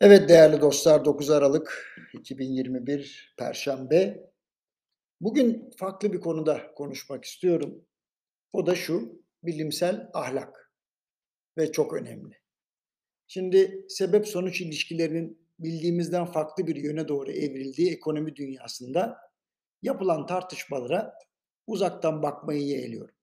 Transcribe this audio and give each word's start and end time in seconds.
Evet 0.00 0.28
değerli 0.28 0.60
dostlar 0.60 1.04
9 1.04 1.30
Aralık 1.30 1.96
2021 2.12 3.34
Perşembe. 3.38 4.30
Bugün 5.20 5.70
farklı 5.76 6.12
bir 6.12 6.20
konuda 6.20 6.74
konuşmak 6.74 7.24
istiyorum. 7.24 7.84
O 8.52 8.66
da 8.66 8.74
şu 8.74 9.22
bilimsel 9.42 10.10
ahlak 10.14 10.72
ve 11.58 11.72
çok 11.72 11.92
önemli. 11.92 12.34
Şimdi 13.26 13.86
sebep 13.88 14.28
sonuç 14.28 14.60
ilişkilerinin 14.60 15.38
bildiğimizden 15.58 16.24
farklı 16.24 16.66
bir 16.66 16.76
yöne 16.76 17.08
doğru 17.08 17.32
evrildiği 17.32 17.92
ekonomi 17.92 18.36
dünyasında 18.36 19.16
yapılan 19.82 20.26
tartışmalara 20.26 21.14
uzaktan 21.66 22.22
bakmayı 22.22 22.62
yeğliyorum. 22.62 23.14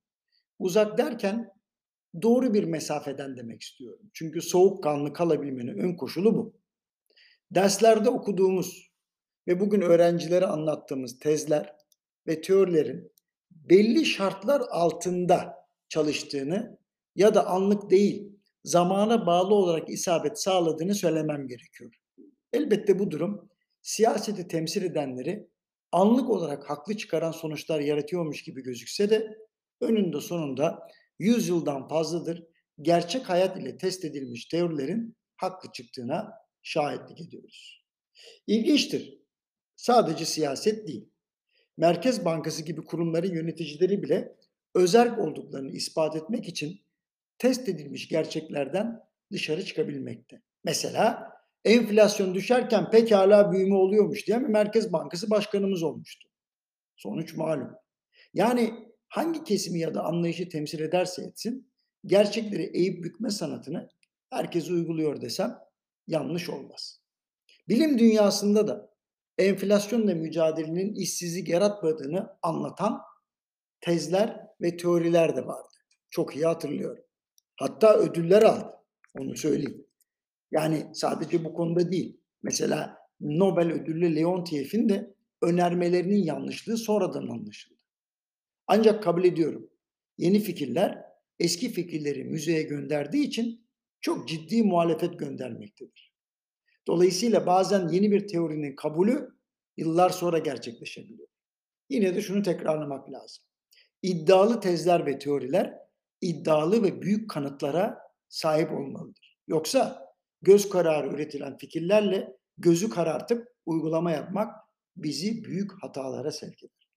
Uzak 0.60 0.98
derken 0.98 1.52
doğru 2.22 2.54
bir 2.54 2.64
mesafeden 2.64 3.38
demek 3.38 3.62
istiyorum. 3.62 4.10
Çünkü 4.14 4.42
soğukkanlı 4.42 5.14
kalabilmenin 5.14 5.78
ön 5.78 5.96
koşulu 5.96 6.36
bu. 6.36 6.63
Derslerde 7.56 8.10
okuduğumuz 8.10 8.92
ve 9.48 9.60
bugün 9.60 9.82
öğrencilere 9.82 10.46
anlattığımız 10.46 11.20
tezler 11.20 11.76
ve 12.28 12.42
teorilerin 12.42 13.12
belli 13.52 14.06
şartlar 14.06 14.62
altında 14.72 15.56
çalıştığını 15.90 16.78
ya 17.16 17.36
da 17.36 17.48
anlık 17.48 17.90
değil, 17.90 18.40
zamana 18.64 19.26
bağlı 19.26 19.56
olarak 19.56 19.90
isabet 19.90 20.40
sağladığını 20.40 20.96
söylemem 20.96 21.48
gerekiyor. 21.48 21.94
Elbette 22.54 23.00
bu 23.00 23.12
durum 23.12 23.50
siyaseti 23.82 24.48
temsil 24.48 24.84
edenleri 24.84 25.48
anlık 25.92 26.30
olarak 26.30 26.70
haklı 26.70 26.98
çıkaran 26.98 27.32
sonuçlar 27.32 27.80
yaratıyormuş 27.80 28.44
gibi 28.44 28.64
gözükse 28.64 29.10
de 29.10 29.38
önünde 29.82 30.22
sonunda 30.22 30.88
100 31.20 31.48
yıldan 31.48 31.88
fazladır 31.88 32.44
gerçek 32.82 33.30
hayat 33.30 33.58
ile 33.58 33.78
test 33.78 34.06
edilmiş 34.06 34.46
teorilerin 34.46 35.16
haklı 35.38 35.72
çıktığına 35.72 36.43
şahitlik 36.64 37.22
ediyoruz. 37.22 37.86
İlginçtir. 38.48 39.24
Sadece 39.76 40.26
siyaset 40.26 40.88
değil. 40.88 41.10
Merkez 41.78 42.26
Bankası 42.26 42.64
gibi 42.64 42.84
kurumların 42.84 43.34
yöneticileri 43.34 44.04
bile 44.04 44.38
özerk 44.76 45.20
olduklarını 45.20 45.72
ispat 45.72 46.16
etmek 46.16 46.48
için 46.48 46.82
test 47.38 47.70
edilmiş 47.70 48.08
gerçeklerden 48.08 49.00
dışarı 49.32 49.66
çıkabilmekte. 49.66 50.42
Mesela 50.64 51.34
enflasyon 51.66 52.34
düşerken 52.34 52.90
pekala 52.92 53.52
büyüme 53.52 53.76
oluyormuş 53.76 54.28
diye 54.28 54.38
mi 54.38 54.48
Merkez 54.48 54.94
Bankası 54.94 55.30
başkanımız 55.30 55.84
olmuştu. 55.84 56.30
Sonuç 56.96 57.36
malum. 57.36 57.72
Yani 58.34 58.74
hangi 59.08 59.44
kesimi 59.44 59.80
ya 59.80 59.94
da 59.94 60.04
anlayışı 60.04 60.50
temsil 60.50 60.80
ederse 60.80 61.24
etsin 61.24 61.72
gerçekleri 62.06 62.64
eğip 62.74 63.04
bükme 63.04 63.30
sanatını 63.30 63.90
herkes 64.30 64.70
uyguluyor 64.70 65.22
desem 65.22 65.60
yanlış 66.08 66.50
olmaz. 66.50 67.02
Bilim 67.70 68.00
dünyasında 68.00 68.68
da 68.68 68.94
enflasyonla 69.38 70.16
mücadelenin 70.16 70.96
işsizlik 70.96 71.50
yaratmadığını 71.50 72.38
anlatan 72.42 73.02
tezler 73.82 74.48
ve 74.62 74.78
teoriler 74.78 75.36
de 75.36 75.46
vardı. 75.46 75.70
Çok 76.10 76.36
iyi 76.36 76.46
hatırlıyorum. 76.46 77.04
Hatta 77.60 77.98
ödüller 77.98 78.42
aldı. 78.42 78.74
Onu 79.18 79.36
söyleyeyim. 79.36 79.88
Yani 80.52 80.88
sadece 80.94 81.46
bu 81.46 81.54
konuda 81.54 81.92
değil. 81.92 82.22
Mesela 82.44 82.98
Nobel 83.20 83.72
ödüllü 83.72 84.16
Leontief'in 84.16 84.90
de 84.90 85.16
önermelerinin 85.42 86.24
yanlışlığı 86.24 86.78
sonradan 86.78 87.28
anlaşıldı. 87.28 87.82
Ancak 88.68 89.04
kabul 89.04 89.24
ediyorum. 89.24 89.70
Yeni 90.18 90.40
fikirler 90.40 91.04
eski 91.40 91.70
fikirleri 91.70 92.24
müzeye 92.24 92.64
gönderdiği 92.64 93.28
için 93.28 93.63
çok 94.04 94.28
ciddi 94.28 94.64
muhalefet 94.64 95.20
göndermektedir. 95.20 96.14
Dolayısıyla 96.88 97.46
bazen 97.46 97.88
yeni 97.88 98.12
bir 98.12 98.28
teorinin 98.28 98.76
kabulü 98.76 99.30
yıllar 99.78 100.10
sonra 100.10 100.40
gerçekleşebiliyor. 100.40 101.28
Yine 101.90 102.16
de 102.16 102.22
şunu 102.22 102.44
tekrarlamak 102.44 103.12
lazım. 103.12 103.44
İddialı 104.02 104.60
tezler 104.60 105.06
ve 105.06 105.20
teoriler 105.20 105.74
iddialı 106.22 106.84
ve 106.84 107.02
büyük 107.02 107.30
kanıtlara 107.30 108.00
sahip 108.30 108.72
olmalıdır. 108.72 109.38
Yoksa 109.48 110.14
göz 110.42 110.70
kararı 110.70 111.08
üretilen 111.08 111.58
fikirlerle 111.58 112.38
gözü 112.58 112.90
karartıp 112.90 113.48
uygulama 113.66 114.12
yapmak 114.12 114.56
bizi 114.96 115.44
büyük 115.44 115.84
hatalara 115.84 116.32
sevk 116.32 116.64
eder. 116.64 116.90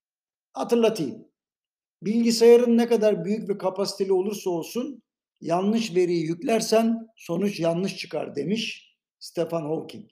Hatırlatayım. 0.53 1.29
Bilgisayarın 2.03 2.79
ne 2.79 2.89
kadar 2.89 3.25
büyük 3.25 3.49
ve 3.49 3.59
kapasiteli 3.59 4.13
olursa 4.13 4.51
olsun 4.51 5.03
yanlış 5.41 5.95
veriyi 5.95 6.27
yüklersen 6.27 7.09
sonuç 7.17 7.61
yanlış 7.61 7.97
çıkar 7.97 8.37
demiş 8.37 8.97
Stephen 9.19 9.63
Hawking. 9.63 10.11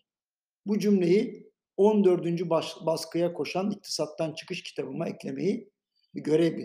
Bu 0.67 0.79
cümleyi 0.79 1.53
14. 1.77 2.27
baskıya 2.87 3.33
koşan 3.33 3.71
iktisattan 3.71 4.35
çıkış 4.35 4.63
kitabıma 4.63 5.09
eklemeyi 5.09 5.71
bir 6.15 6.21
görev. 6.21 6.59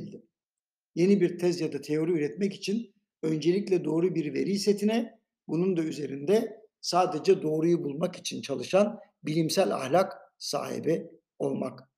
Yeni 0.96 1.22
bir 1.22 1.40
tez 1.40 1.62
ya 1.62 1.74
da 1.74 1.82
teori 1.82 2.12
üretmek 2.12 2.54
için 2.54 2.96
öncelikle 3.24 3.86
doğru 3.86 4.16
bir 4.16 4.34
veri 4.34 4.60
setine, 4.60 5.20
bunun 5.48 5.78
da 5.78 5.84
üzerinde 5.84 6.62
sadece 6.82 7.42
doğruyu 7.42 7.84
bulmak 7.84 8.16
için 8.16 8.42
çalışan 8.42 9.00
bilimsel 9.24 9.76
ahlak 9.76 10.18
sahibi 10.38 11.08
olmak 11.40 11.90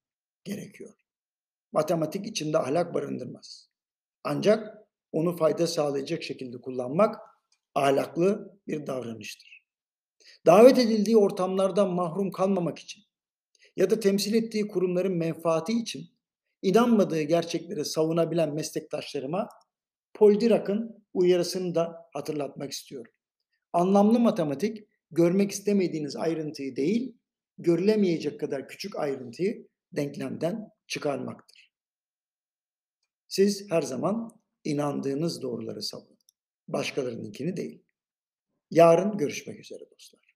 gerekiyor. 0.44 0.94
Matematik 1.72 2.28
içinde 2.28 2.58
ahlak 2.58 2.94
barındırmaz. 2.94 3.70
Ancak 4.24 4.81
onu 5.12 5.38
fayda 5.38 5.68
sağlayacak 5.68 6.24
şekilde 6.24 6.62
kullanmak 6.62 7.16
ahlaklı 7.76 8.60
bir 8.68 8.88
davranıştır. 8.88 9.62
Davet 10.46 10.78
edildiği 10.78 11.18
ortamlardan 11.18 11.94
mahrum 11.94 12.32
kalmamak 12.32 12.80
için 12.80 13.04
ya 13.76 13.90
da 13.90 14.00
temsil 14.00 14.34
ettiği 14.34 14.68
kurumların 14.68 15.18
menfaati 15.18 15.74
için 15.74 16.10
inanmadığı 16.62 17.22
gerçekleri 17.22 17.86
savunabilen 17.86 18.54
meslektaşlarıma 18.54 19.50
Paul 20.14 20.40
Dirac'ın 20.40 21.06
uyarısını 21.14 21.76
da 21.76 22.10
hatırlatmak 22.14 22.72
istiyorum. 22.72 23.12
Anlamlı 23.74 24.20
matematik 24.20 24.88
görmek 25.12 25.52
istemediğiniz 25.52 26.16
ayrıntıyı 26.16 26.76
değil, 26.76 27.18
görülemeyecek 27.58 28.40
kadar 28.40 28.68
küçük 28.68 28.96
ayrıntıyı 28.96 29.68
denklemden 29.92 30.70
çıkarmaktır. 30.88 31.72
Siz 33.28 33.72
her 33.72 33.82
zaman 33.82 34.41
inandığınız 34.64 35.42
doğruları 35.42 35.84
savunun. 35.84 36.18
Başkalarınınkini 36.68 37.58
değil. 37.58 37.84
Yarın 38.72 39.18
görüşmek 39.18 39.60
üzere 39.60 39.84
dostlar. 39.92 40.31